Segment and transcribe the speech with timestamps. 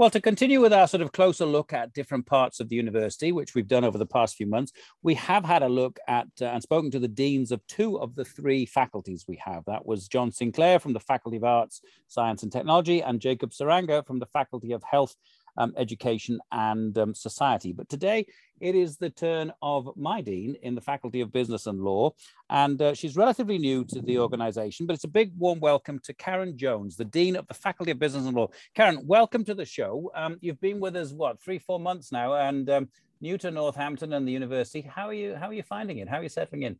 [0.00, 3.32] Well, to continue with our sort of closer look at different parts of the university,
[3.32, 6.46] which we've done over the past few months, we have had a look at uh,
[6.46, 9.62] and spoken to the deans of two of the three faculties we have.
[9.66, 14.06] That was John Sinclair from the Faculty of Arts, Science and Technology, and Jacob Saranga
[14.06, 15.16] from the Faculty of Health
[15.56, 17.72] um, education and um, society.
[17.72, 18.26] But today
[18.60, 22.12] it is the turn of my dean in the Faculty of Business and Law,
[22.50, 26.12] and uh, she's relatively new to the organization, but it's a big warm welcome to
[26.14, 28.48] Karen Jones, the Dean of the Faculty of Business and Law.
[28.74, 30.10] Karen, welcome to the show.
[30.14, 32.88] Um, you've been with us, what, three, four months now, and um,
[33.20, 34.82] new to Northampton and the university.
[34.82, 36.08] How are you, how are you finding it?
[36.08, 36.78] How are you settling in?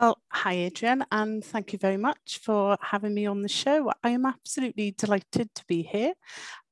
[0.00, 3.92] Well, hi, Adrian, and thank you very much for having me on the show.
[4.02, 6.14] I am absolutely delighted to be here.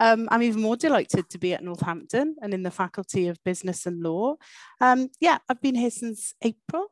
[0.01, 3.87] Um, I'm even more delighted to be at Northampton and in the Faculty of Business
[3.87, 4.37] and Law.
[4.81, 6.87] Um, yeah, I've been here since April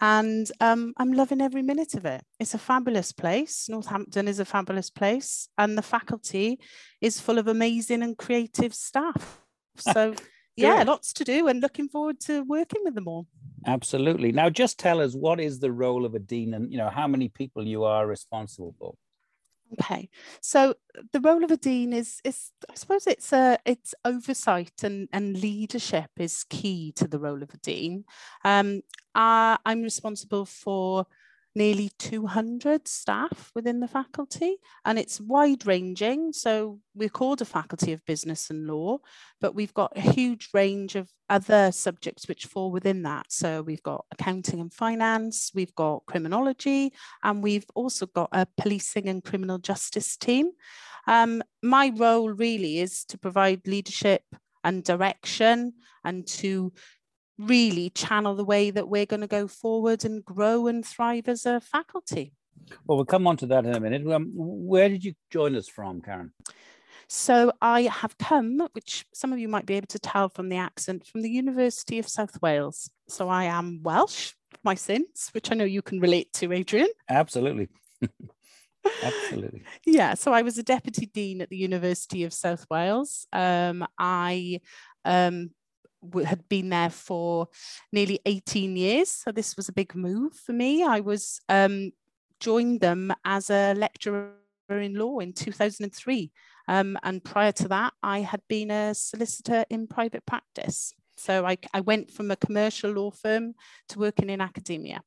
[0.00, 2.22] and um, I'm loving every minute of it.
[2.40, 3.68] It's a fabulous place.
[3.68, 6.58] Northampton is a fabulous place, and the faculty
[7.00, 9.40] is full of amazing and creative staff.
[9.76, 10.14] So,
[10.56, 13.26] yeah, lots to do, and looking forward to working with them all.
[13.66, 14.32] Absolutely.
[14.32, 17.08] Now, just tell us what is the role of a dean, and you know how
[17.08, 18.94] many people you are responsible for.
[19.80, 20.08] Okay,
[20.40, 20.74] so
[21.12, 25.40] the role of a dean is is I suppose it's a it's oversight and and
[25.40, 28.04] leadership is key to the role of a dean.
[28.44, 28.82] Um,
[29.14, 31.06] uh, I'm responsible for
[31.54, 37.92] nearly 200 staff within the faculty and it's wide ranging so we're called a faculty
[37.92, 38.98] of business and law
[39.40, 43.26] but we've got a huge range of other subjects which fall within that.
[43.32, 49.08] So we've got accounting and finance we've got criminology and we've also got a policing
[49.08, 50.50] and criminal justice team.
[51.06, 54.22] Um, my role really is to provide leadership
[54.62, 56.72] and direction and to
[57.38, 61.46] really channel the way that we're going to go forward and grow and thrive as
[61.46, 62.32] a faculty.
[62.86, 64.06] Well, we'll come on to that in a minute.
[64.10, 66.32] Um, where did you join us from, Karen?
[67.08, 70.56] So I have come, which some of you might be able to tell from the
[70.56, 72.90] accent, from the University of South Wales.
[73.08, 76.88] So I am Welsh, my sins, which I know you can relate to, Adrian.
[77.08, 77.68] Absolutely.
[79.02, 79.62] Absolutely.
[79.86, 83.26] yeah, so I was a deputy dean at the University of South Wales.
[83.32, 84.60] Um, I
[85.04, 85.50] um,
[86.24, 87.48] had been there for
[87.92, 89.10] nearly 18 years.
[89.10, 90.84] So this was a big move for me.
[90.84, 91.92] I was um,
[92.40, 94.32] joined them as a lecturer
[94.68, 96.30] in law in 2003.
[96.68, 100.94] Um, and prior to that, I had been a solicitor in private practice.
[101.16, 103.54] So I, I went from a commercial law firm
[103.90, 105.02] to working in academia.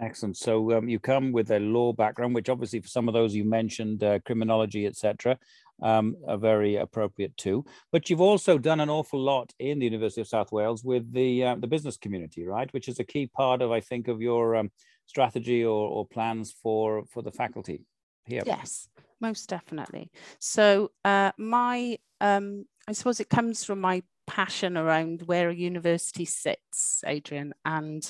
[0.00, 0.36] Excellent.
[0.36, 3.44] So um, you come with a law background, which obviously for some of those you
[3.44, 5.36] mentioned, uh, criminology, etc.,
[5.82, 7.64] um, are very appropriate too.
[7.92, 11.44] But you've also done an awful lot in the University of South Wales with the
[11.44, 12.72] uh, the business community, right?
[12.72, 14.70] Which is a key part of, I think, of your um,
[15.06, 17.82] strategy or, or plans for for the faculty
[18.24, 18.42] here.
[18.46, 18.88] Yes,
[19.20, 20.10] most definitely.
[20.38, 26.26] So uh, my, um, I suppose it comes from my passion around where a university
[26.26, 27.54] sits, Adrian.
[27.64, 28.08] And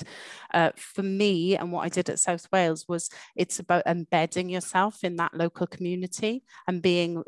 [0.53, 5.03] uh, for me, and what I did at South Wales was it's about embedding yourself
[5.03, 7.23] in that local community and being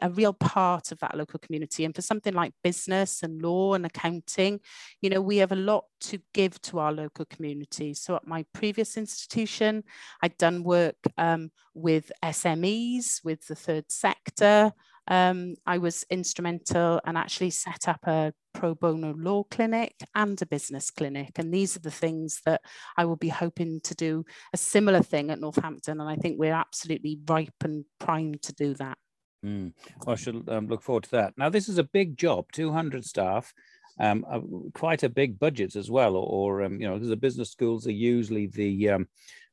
[0.00, 1.84] a real part of that local community.
[1.84, 4.60] And for something like business and law and accounting,
[5.00, 7.94] you know, we have a lot to give to our local community.
[7.94, 9.84] So at my previous institution,
[10.22, 14.72] I'd done work um, with SMEs, with the third sector,
[15.08, 20.46] um, I was instrumental and actually set up a pro bono law clinic and a
[20.46, 21.38] business clinic.
[21.38, 22.60] And these are the things that
[22.96, 26.00] I will be hoping to do a similar thing at Northampton.
[26.00, 28.98] And I think we're absolutely ripe and primed to do that.
[29.44, 29.72] Mm.
[30.06, 31.34] Well, I should um, look forward to that.
[31.36, 33.52] Now, this is a big job 200 staff.
[34.00, 34.40] Um, uh,
[34.74, 37.92] quite a big budget as well, or, or um, you know, the business schools are
[37.92, 39.08] usually the um,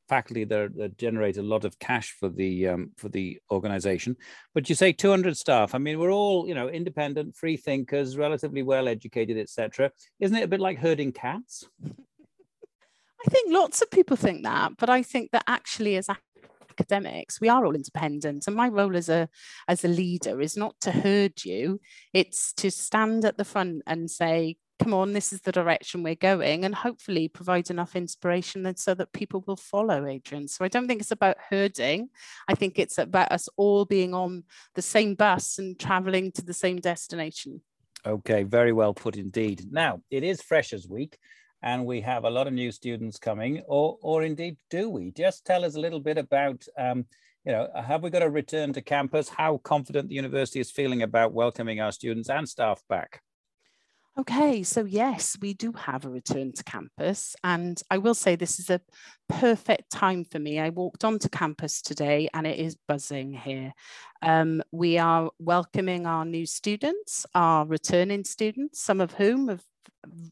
[0.10, 4.16] faculty that, that generate a lot of cash for the um, for the organization.
[4.54, 5.76] But you say 200 staff.
[5.76, 9.92] I mean, we're all you know independent, free thinkers, relatively well educated, etc.
[10.20, 11.68] Isn't it a bit like herding cats?
[11.86, 16.08] I think lots of people think that, but I think that actually as
[16.80, 18.48] academics, we are all independent.
[18.48, 19.30] And my role as a
[19.68, 21.80] as a leader is not to herd you,
[22.14, 26.16] it's to stand at the front and say, come on, this is the direction we're
[26.16, 30.48] going, and hopefully provide enough inspiration that so that people will follow Adrian.
[30.48, 32.10] So I don't think it's about herding.
[32.48, 34.44] I think it's about us all being on
[34.76, 37.62] the same bus and traveling to the same destination.
[38.06, 39.66] Okay, very well put indeed.
[39.70, 41.18] Now, it is Freshers Week
[41.62, 45.12] and we have a lot of new students coming, or, or indeed do we?
[45.12, 47.06] Just tell us a little bit about, um,
[47.46, 49.30] you know, have we got a return to campus?
[49.30, 53.22] How confident the university is feeling about welcoming our students and staff back?
[54.20, 57.38] Okay, so yes, we do have a return to campus.
[57.42, 58.82] And I will say this is a
[59.30, 60.60] perfect time for me.
[60.60, 63.72] I walked onto campus today and it is buzzing here.
[64.22, 69.64] Um, we are welcoming our new students, our returning students, some of whom have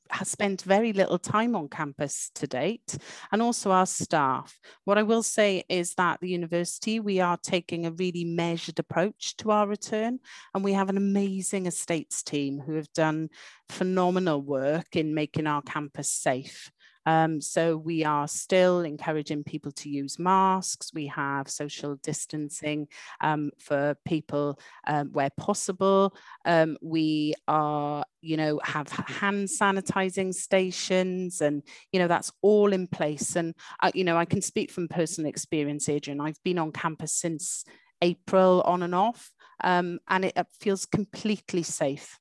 [0.09, 2.97] has spent very little time on campus to date,
[3.31, 4.57] and also our staff.
[4.85, 9.35] What I will say is that the university, we are taking a really measured approach
[9.37, 10.19] to our return,
[10.53, 13.29] and we have an amazing estates team who have done
[13.69, 16.71] phenomenal work in making our campus safe.
[17.07, 20.91] Um, so we are still encouraging people to use masks.
[20.93, 22.89] We have social distancing
[23.21, 26.13] um, for people um, where possible.
[26.43, 31.63] Um, we are, you know, have hand sanitizing stations and,
[31.93, 33.37] you know, that's all in place.
[33.37, 36.19] And, uh, you know, I can speak from personal experience, Adrian.
[36.19, 37.63] I've been on campus since
[38.01, 39.31] April on and off,
[39.63, 42.19] um, and it, it feels completely safe.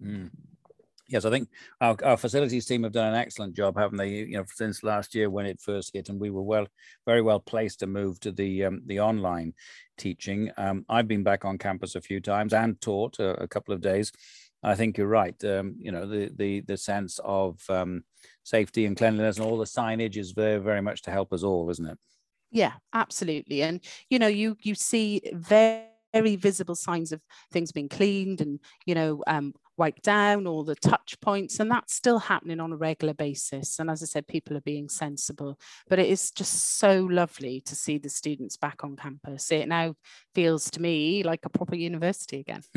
[0.00, 0.30] Mm
[1.10, 1.48] yes, I think
[1.80, 4.08] our, our, facilities team have done an excellent job, haven't they?
[4.08, 6.66] You know, since last year when it first hit, and we were well,
[7.04, 9.54] very well placed to move to the um, the online
[9.98, 10.50] teaching.
[10.56, 13.80] Um, I've been back on campus a few times and taught a, a couple of
[13.80, 14.12] days.
[14.62, 15.42] I think you're right.
[15.44, 18.04] Um, you know, the the the sense of um,
[18.44, 21.68] safety and cleanliness and all the signage is very very much to help us all,
[21.70, 21.98] isn't it?
[22.52, 23.62] Yeah, absolutely.
[23.62, 27.20] And you know, you you see very very visible signs of
[27.52, 31.94] things being cleaned and you know um, wiped down all the touch points and that's
[31.94, 33.78] still happening on a regular basis.
[33.78, 37.74] And as i said people are being sensible but it is just so lovely to
[37.74, 39.50] see the students back on campus.
[39.50, 39.94] It now
[40.34, 42.62] feels to me like a proper university again.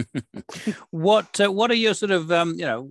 [0.91, 2.89] What uh, what are your sort of um, you know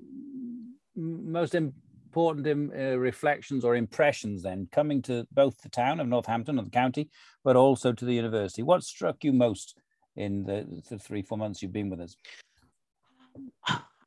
[0.94, 6.66] most important uh, reflections or impressions then coming to both the town of northampton and
[6.66, 7.08] the county
[7.44, 8.62] but also to the university?
[8.62, 9.74] What struck you most
[10.16, 12.14] in the, the three four months you've been with us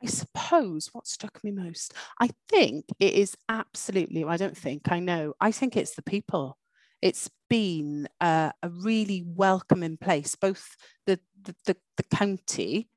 [0.03, 4.99] I suppose what struck me most, I think it is absolutely, I don't think, I
[4.99, 6.57] know, I think it's the people.
[7.01, 10.75] It's been uh, a really welcoming place, both
[11.05, 12.89] the, the, the, the county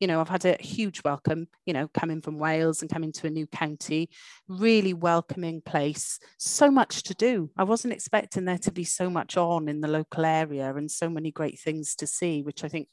[0.00, 3.26] you know, I've had a huge welcome, you know, coming from Wales and coming to
[3.26, 4.10] a new county,
[4.46, 7.50] really welcoming place, so much to do.
[7.56, 11.10] I wasn't expecting there to be so much on in the local area and so
[11.10, 12.88] many great things to see, which I think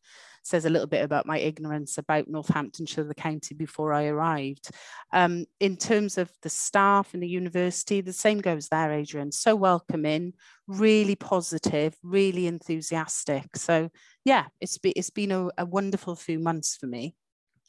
[0.46, 4.70] says a little bit about my ignorance about Northamptonshire, the county, before I arrived.
[5.12, 9.32] Um, in terms of the staff and the university, the same goes there, Adrian.
[9.32, 10.34] So welcoming,
[10.68, 13.56] really positive, really enthusiastic.
[13.56, 13.90] So
[14.24, 17.16] yeah, it's, be, it's been a, a wonderful few months for me.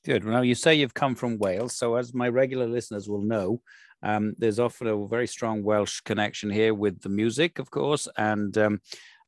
[0.04, 0.24] Good.
[0.24, 3.62] Now you say you've come from Wales, so as my regular listeners will know,
[4.02, 8.56] um, there's often a very strong Welsh connection here with the music, of course, and
[8.58, 8.80] um,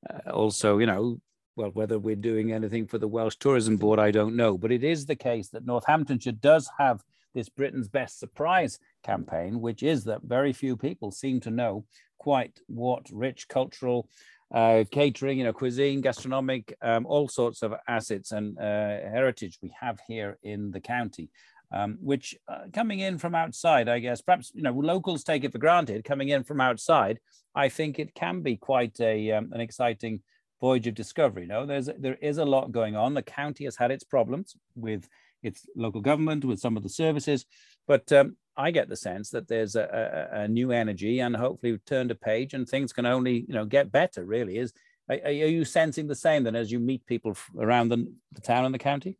[0.09, 1.19] uh, also, you know,
[1.59, 4.57] well, whether we're doing anything for the Welsh Tourism Board, I don't know.
[4.57, 7.03] But it is the case that Northamptonshire does have
[7.35, 11.85] this Britain's Best Surprise campaign, which is that very few people seem to know
[12.17, 14.09] quite what rich cultural
[14.55, 19.75] uh, catering, you know, cuisine, gastronomic, um, all sorts of assets and uh, heritage we
[19.81, 21.29] have here in the county.
[21.71, 25.53] Um, which uh, coming in from outside, I guess, perhaps you know locals take it
[25.53, 26.03] for granted.
[26.03, 27.19] Coming in from outside,
[27.55, 30.23] I think it can be quite a um, an exciting
[30.61, 31.47] voyage of discovery.
[31.47, 33.15] No, there's there is a lot going on.
[33.15, 35.09] The county has had its problems with
[35.43, 37.47] its local government, with some of the services,
[37.87, 41.73] but um, I get the sense that there's a, a, a, new energy, and hopefully
[41.73, 44.25] we've turned a page, and things can only you know get better.
[44.25, 44.73] Really, is
[45.09, 48.65] are, are you sensing the same then as you meet people around the, the town
[48.65, 49.17] and the county?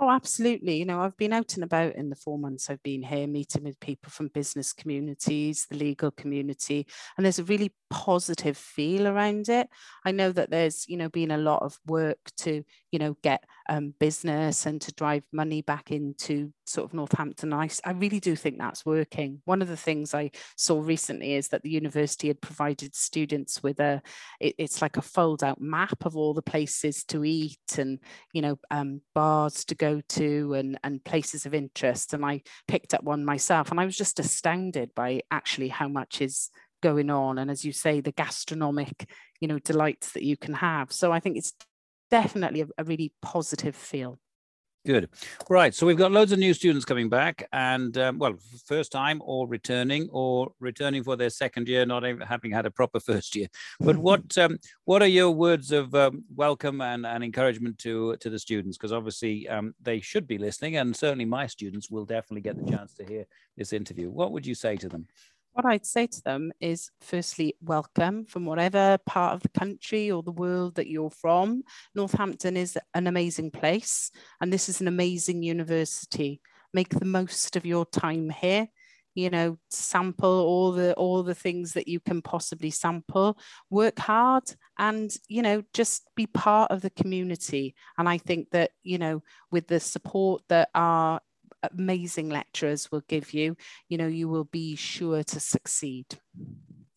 [0.00, 0.76] Oh, absolutely.
[0.76, 3.64] You know, I've been out and about in the four months I've been here, meeting
[3.64, 6.86] with people from business communities, the legal community,
[7.16, 9.68] and there's a really positive feel around it.
[10.04, 13.44] I know that there's, you know, been a lot of work to, you know, get
[13.68, 17.52] um, business and to drive money back into sort of Northampton.
[17.52, 19.42] I, I really do think that's working.
[19.44, 23.80] One of the things I saw recently is that the university had provided students with
[23.80, 24.02] a,
[24.40, 27.98] it, it's like a fold out map of all the places to eat and,
[28.32, 32.14] you know, um, bars to go to and, and places of interest.
[32.14, 36.20] And I picked up one myself and I was just astounded by actually how much
[36.20, 40.54] is going on and as you say the gastronomic you know delights that you can
[40.54, 41.52] have so i think it's
[42.10, 44.18] definitely a, a really positive feel
[44.88, 45.10] Good.
[45.50, 45.74] Right.
[45.74, 49.46] So we've got loads of new students coming back, and um, well, first time or
[49.46, 53.48] returning, or returning for their second year, not even having had a proper first year.
[53.80, 58.30] But what um, what are your words of um, welcome and, and encouragement to to
[58.30, 58.78] the students?
[58.78, 62.70] Because obviously um, they should be listening, and certainly my students will definitely get the
[62.70, 63.26] chance to hear
[63.58, 64.08] this interview.
[64.08, 65.06] What would you say to them?
[65.52, 70.22] What I'd say to them is firstly, welcome from whatever part of the country or
[70.22, 71.62] the world that you're from.
[71.94, 76.40] Northampton is an amazing place, and this is an amazing university.
[76.72, 78.68] Make the most of your time here.
[79.14, 83.36] You know, sample all the all the things that you can possibly sample.
[83.68, 84.44] Work hard,
[84.78, 87.74] and you know, just be part of the community.
[87.96, 91.20] And I think that you know, with the support that our
[91.62, 93.56] amazing lecturers will give you,
[93.88, 96.18] you know, you will be sure to succeed.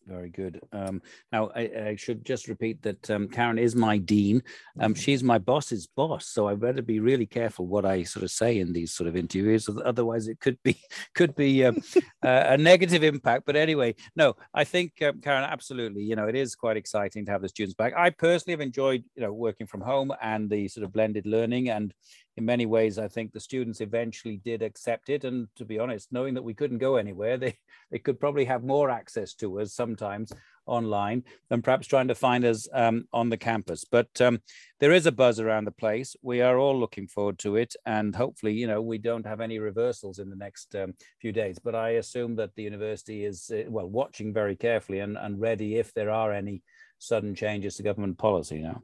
[0.06, 0.60] Very good.
[0.72, 1.00] Um,
[1.30, 4.42] now, I, I, should just repeat that um, Karen is my dean.
[4.80, 8.30] Um, she's my boss's boss, so I better be really careful what I sort of
[8.32, 9.68] say in these sort of interviews.
[9.84, 10.76] Otherwise, it could be
[11.14, 11.78] could be um,
[12.22, 13.44] a negative impact.
[13.46, 16.02] But anyway, no, I think um, Karen, absolutely.
[16.02, 17.94] You know, it is quite exciting to have the students back.
[17.96, 21.70] I personally have enjoyed, you know, working from home and the sort of blended learning
[21.70, 21.94] and
[22.36, 25.24] in many ways, I think the students eventually did accept it.
[25.24, 27.58] And to be honest, knowing that we couldn't go anywhere, they,
[27.90, 30.32] they could probably have more access to us sometimes
[30.64, 33.84] online than perhaps trying to find us um, on the campus.
[33.84, 34.40] But um,
[34.80, 36.16] there is a buzz around the place.
[36.22, 37.74] We are all looking forward to it.
[37.84, 41.58] And hopefully, you know, we don't have any reversals in the next um, few days.
[41.58, 45.76] But I assume that the university is, uh, well, watching very carefully and, and ready
[45.76, 46.62] if there are any
[46.98, 48.82] sudden changes to government policy now.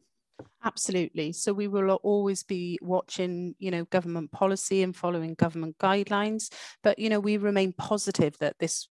[0.65, 1.33] Absolutely.
[1.33, 6.53] So we will always be watching, you know, government policy and following government guidelines.
[6.83, 8.89] But, you know, we remain positive that this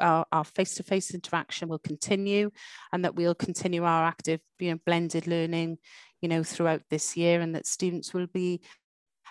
[0.00, 2.50] our, our face-to-face interaction will continue
[2.92, 5.76] and that we'll continue our active you know blended learning
[6.22, 8.60] you know throughout this year and that students will be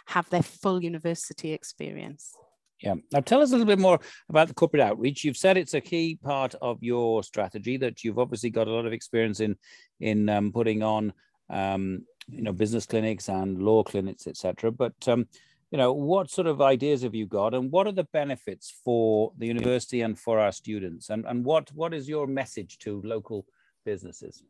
[0.06, 2.36] have their full university experience
[2.82, 2.96] yeah.
[3.12, 5.24] Now tell us a little bit more about the corporate outreach.
[5.24, 8.88] You've said it's a key part of your strategy that you've obviously got a lot
[8.88, 9.56] of experience in
[10.00, 11.14] in um, putting on
[11.52, 14.72] um, you know, business clinics and law clinics, etc.
[14.72, 15.28] But um,
[15.70, 19.32] you know, what sort of ideas have you got, and what are the benefits for
[19.38, 23.46] the university and for our students, and and what what is your message to local
[23.86, 24.44] businesses?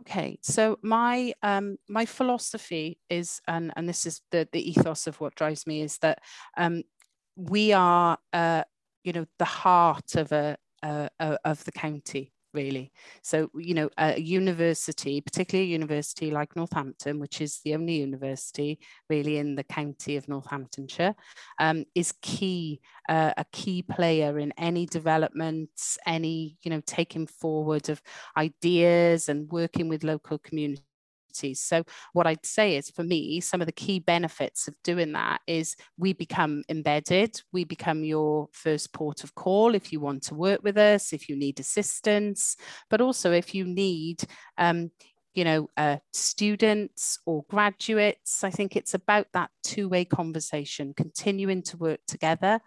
[0.00, 5.20] Okay, so my um, my philosophy is, and and this is the the ethos of
[5.20, 6.20] what drives me is that
[6.56, 6.82] um,
[7.36, 8.64] we are, uh,
[9.04, 11.08] you know, the heart of a uh,
[11.44, 12.92] of the county really.
[13.22, 18.78] So, you know, a university, particularly a university like Northampton, which is the only university
[19.08, 21.14] really in the county of Northamptonshire,
[21.58, 27.88] um, is key, uh, a key player in any developments, any, you know, taking forward
[27.88, 28.02] of
[28.36, 30.84] ideas and working with local communities
[31.32, 31.82] so
[32.12, 35.76] what I'd say is for me, some of the key benefits of doing that is
[35.98, 40.60] we become embedded, we become your first port of call if you want to work
[40.62, 42.56] with us, if you need assistance,
[42.88, 44.22] but also if you need
[44.58, 44.90] um,
[45.34, 48.42] you know, uh, students or graduates.
[48.42, 52.60] I think it's about that two-way conversation, continuing to work together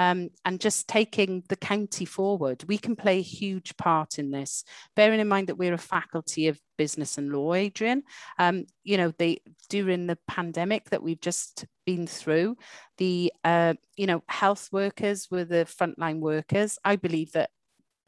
[0.00, 2.64] um, and just taking the county forward.
[2.66, 4.64] We can play a huge part in this,
[4.96, 8.04] bearing in mind that we're a faculty of business and law, Adrian.
[8.38, 12.56] Um, you know, they during the pandemic that we've just been through,
[12.96, 16.78] the uh, you know health workers were the frontline workers.
[16.82, 17.50] I believe that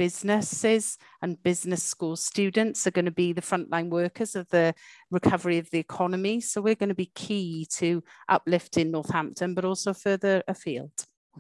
[0.03, 4.75] businesses and business school students are going to be the frontline workers of the
[5.13, 6.41] recovery of the economy.
[6.41, 10.91] So we're going to be key to uplifting Northampton, but also further afield.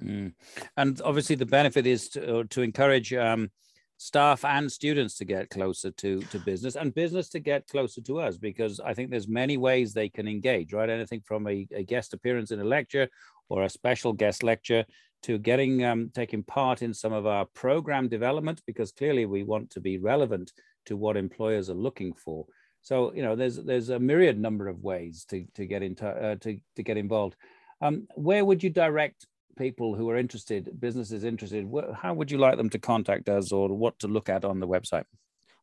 [0.00, 0.34] Mm.
[0.76, 3.50] And obviously, the benefit is to, uh, to encourage um,
[3.96, 8.20] staff and students to get closer to, to business and business to get closer to
[8.20, 10.88] us because I think there's many ways they can engage, right?
[10.88, 13.08] Anything from a, a guest appearance in a lecture
[13.48, 14.84] or a special guest lecture
[15.22, 19.70] to getting um, taking part in some of our program development because clearly we want
[19.70, 20.52] to be relevant
[20.86, 22.46] to what employers are looking for.
[22.82, 26.36] So you know, there's there's a myriad number of ways to to get into uh,
[26.36, 27.36] to to get involved.
[27.80, 29.26] Um, where would you direct
[29.56, 33.68] people who are interested, businesses interested, how would you like them to contact us or
[33.68, 35.04] what to look at on the website?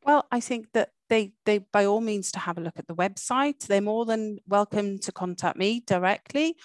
[0.06, 2.96] Well, I think that they, they by all means to have a look at the
[2.96, 3.68] website.
[3.68, 6.56] They're more than welcome to contact me directly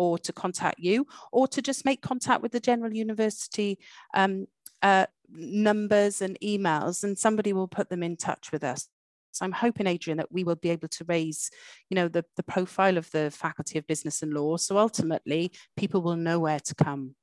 [0.00, 3.78] or to contact you or to just make contact with the General University
[4.14, 4.46] um,
[4.80, 8.88] uh, numbers and emails and somebody will put them in touch with us.
[9.32, 11.50] So I'm hoping, Adrian, that we will be able to raise,
[11.90, 14.56] you know, the, the profile of the Faculty of Business and Law.
[14.56, 17.14] So ultimately, people will know where to come.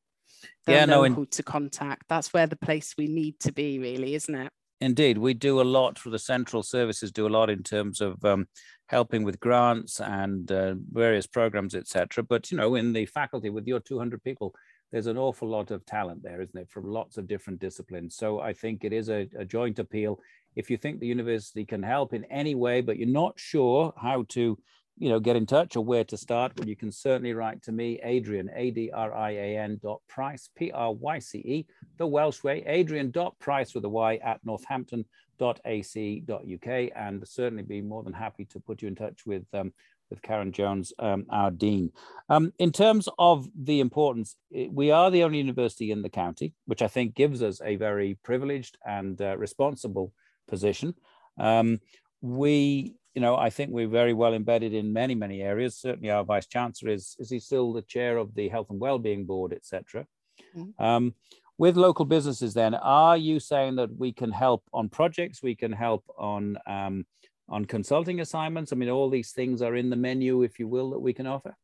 [0.68, 1.14] they'll yeah, know no, in...
[1.16, 2.04] who to contact.
[2.08, 4.52] That's where the place we need to be, really, isn't it?
[4.80, 7.12] Indeed, we do a lot for the central services.
[7.12, 8.48] Do a lot in terms of um,
[8.88, 12.24] helping with grants and uh, various programs, etc.
[12.24, 14.54] But you know, in the faculty with your 200 people,
[14.92, 18.16] there's an awful lot of talent there, isn't it, from lots of different disciplines.
[18.16, 20.20] So I think it is a, a joint appeal.
[20.56, 24.26] If you think the university can help in any way, but you're not sure how
[24.30, 24.58] to
[24.98, 27.72] you know, get in touch or where to start, well, you can certainly write to
[27.72, 31.66] me, Adrian, A-D-R-I-A-N dot Pryce, P-R-Y-C-E,
[31.98, 35.06] the Welsh way, Adrian dot Pryce with a Y at Northampton
[35.40, 39.26] dot ac dot uk, and certainly be more than happy to put you in touch
[39.26, 39.72] with um,
[40.10, 41.92] with Karen Jones, um, our dean.
[42.30, 44.38] Um, in terms of the importance,
[44.70, 48.18] we are the only university in the county, which I think gives us a very
[48.24, 50.14] privileged and uh, responsible
[50.48, 50.96] position.
[51.38, 51.80] Um,
[52.22, 55.76] we you know, I think we're very well embedded in many, many areas.
[55.76, 59.26] Certainly, our vice chancellor is is he still the chair of the Health and Wellbeing
[59.26, 60.06] Board, etc.
[60.56, 60.84] Mm-hmm.
[60.84, 61.16] Um,
[61.58, 65.42] with local businesses, then, are you saying that we can help on projects?
[65.42, 67.08] We can help on um,
[67.50, 68.72] on consulting assignments.
[68.72, 71.26] I mean, all these things are in the menu, if you will, that we can
[71.26, 71.58] offer.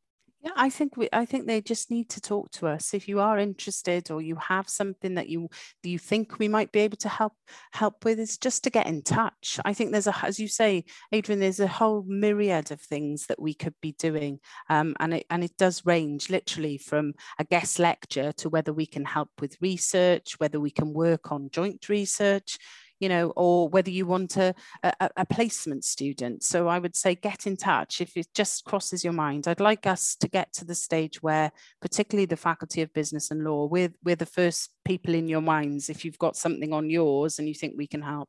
[0.44, 2.92] Yeah, I think we I think they just need to talk to us.
[2.92, 5.48] If you are interested or you have something that you
[5.82, 7.32] you think we might be able to help
[7.72, 9.58] help with, it's just to get in touch.
[9.64, 13.40] I think there's a as you say, Adrian, there's a whole myriad of things that
[13.40, 14.38] we could be doing.
[14.68, 18.84] Um, and it and it does range literally from a guest lecture to whether we
[18.86, 22.58] can help with research, whether we can work on joint research
[23.00, 26.42] you know, or whether you want a, a, a, placement student.
[26.42, 29.48] So I would say get in touch if it just crosses your mind.
[29.48, 33.44] I'd like us to get to the stage where, particularly the Faculty of Business and
[33.44, 37.38] Law, we're, we're the first people in your minds if you've got something on yours
[37.38, 38.28] and you think we can help.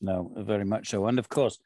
[0.00, 1.06] No, very much so.
[1.06, 1.58] And of course,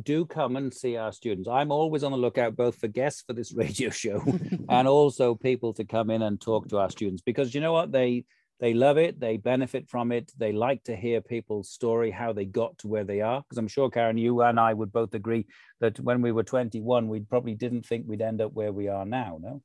[0.00, 1.48] do come and see our students.
[1.48, 4.22] I'm always on the lookout both for guests for this radio show
[4.68, 7.92] and also people to come in and talk to our students because you know what
[7.92, 8.24] they
[8.62, 12.44] they love it they benefit from it they like to hear people's story how they
[12.44, 15.44] got to where they are because i'm sure karen you and i would both agree
[15.80, 19.04] that when we were 21 we probably didn't think we'd end up where we are
[19.04, 19.60] now no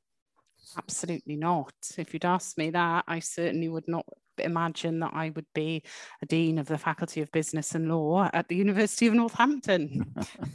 [0.76, 4.04] absolutely not if you'd asked me that i certainly would not
[4.40, 5.82] imagine that I would be
[6.22, 10.14] a dean of the Faculty of Business and Law at the University of Northampton.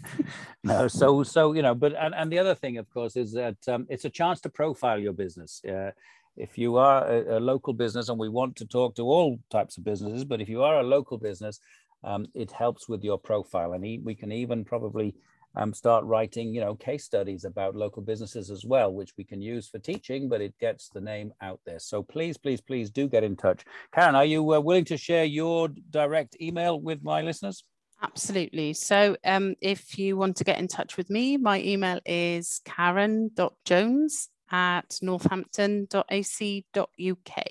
[0.64, 3.58] no, so so you know, but and, and the other thing, of course, is that
[3.68, 5.62] um, it's a chance to profile your business.
[5.66, 5.92] Uh,
[6.36, 9.78] if you are a, a, local business, and we want to talk to all types
[9.78, 11.60] of businesses, but if you are a local business,
[12.04, 13.74] um, it helps with your profile.
[13.74, 15.16] And we can even probably
[15.56, 19.42] um, start writing, you know, case studies about local businesses as well, which we can
[19.42, 21.80] use for teaching, but it gets the name out there.
[21.80, 23.64] So please, please, please do get in touch.
[23.94, 27.64] Karen, are you uh, willing to share your direct email with my listeners?
[28.02, 28.74] Absolutely.
[28.74, 34.30] So um, if you want to get in touch with me, my email is karen.jones
[34.54, 37.44] at northampton.ac.uk.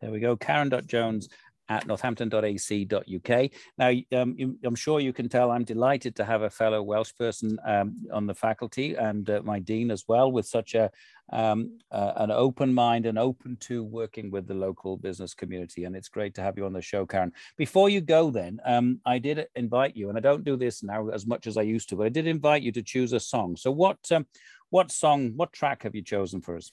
[0.00, 1.28] There we go, karen.jones
[1.68, 3.50] at northampton.ac.uk.
[3.78, 7.58] Now, um, I'm sure you can tell I'm delighted to have a fellow Welsh person
[7.66, 10.90] um, on the faculty and uh, my dean as well, with such a
[11.32, 15.82] um, uh, an open mind and open to working with the local business community.
[15.82, 17.32] And it's great to have you on the show, Karen.
[17.56, 21.08] Before you go, then, um, I did invite you, and I don't do this now
[21.08, 23.56] as much as I used to, but I did invite you to choose a song.
[23.56, 24.24] So, what um,
[24.70, 26.70] what song, what track have you chosen for us?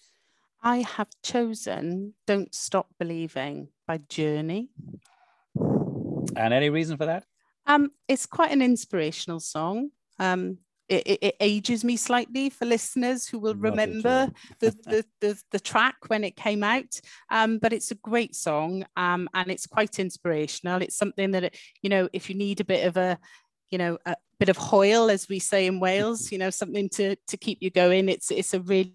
[0.62, 4.70] I have chosen Don't Stop Believing by Journey.
[6.36, 7.26] And any reason for that?
[7.66, 9.90] Um, it's quite an inspirational song.
[10.20, 15.06] Um, it, it, it, ages me slightly for listeners who will Not remember the, the,
[15.22, 17.00] the, the, track when it came out.
[17.30, 20.82] Um, but it's a great song um, and it's quite inspirational.
[20.82, 23.18] It's something that, it, you know, if you need a bit of a,
[23.70, 27.16] you know, a bit of hwyl, as we say in Wales, you know, something to,
[27.28, 28.10] to keep you going.
[28.10, 28.94] It's, it's a really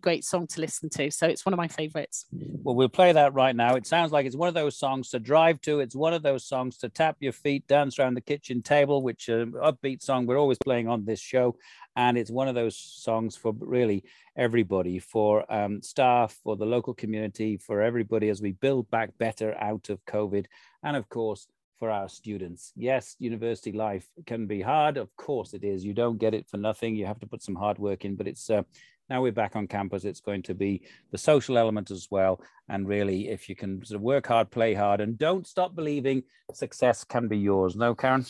[0.00, 1.10] great song to listen to.
[1.10, 2.26] So it's one of my favorites.
[2.32, 3.76] Well, we'll play that right now.
[3.76, 5.80] It sounds like it's one of those songs to drive to.
[5.80, 9.28] It's one of those songs to tap your feet, dance around the kitchen table, which
[9.28, 11.56] uh, upbeat song we're always playing on this show.
[11.94, 14.04] And it's one of those songs for really
[14.36, 19.56] everybody, for um, staff, for the local community, for everybody as we build back better
[19.58, 20.46] out of COVID.
[20.82, 21.46] And of course,
[21.78, 22.72] for our students.
[22.76, 24.96] Yes, university life can be hard.
[24.96, 25.84] Of course it is.
[25.84, 26.96] You don't get it for nothing.
[26.96, 28.62] You have to put some hard work in, but it's uh,
[29.08, 30.04] now we're back on campus.
[30.04, 32.40] It's going to be the social element as well.
[32.68, 36.24] And really, if you can sort of work hard, play hard, and don't stop believing,
[36.52, 37.76] success can be yours.
[37.76, 38.26] No, Karen?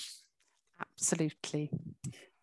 [0.81, 1.71] Absolutely.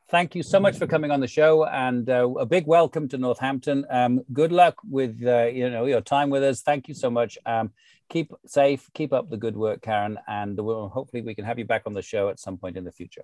[0.10, 3.18] Thank you so much for coming on the show, and uh, a big welcome to
[3.18, 3.86] Northampton.
[3.89, 6.62] Um, good luck with uh, you know your time with us.
[6.62, 7.38] Thank you so much.
[7.46, 7.72] Um,
[8.13, 11.65] keep safe, keep up the good work, Karen, and we'll, hopefully we can have you
[11.65, 13.23] back on the show at some point in the future.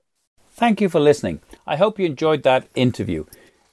[0.50, 1.42] Thank you for listening.
[1.68, 3.26] I hope you enjoyed that interview.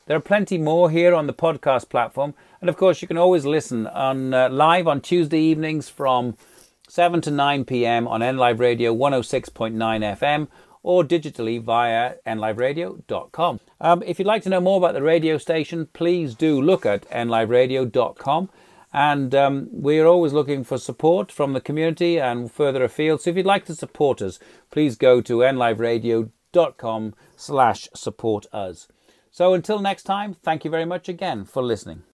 [0.05, 3.47] There are plenty more here on the podcast platform, and of course, you can always
[3.47, 6.37] listen on uh, live on Tuesday evenings from
[6.87, 8.07] 7 to 9 p.m.
[8.07, 10.49] on NLive Radio 106.9 FM
[10.85, 13.59] or digitally via nliveradio.com.
[13.81, 17.11] Um, if you'd like to know more about the radio station, please do look at
[17.11, 18.51] nliveradio.com.
[18.97, 23.21] And um, we're always looking for support from the community and further afield.
[23.21, 24.39] So if you'd like to support us,
[24.71, 28.89] please go to nliveradio.com slash support us.
[29.31, 32.05] So until next time, thank you very much again for listening.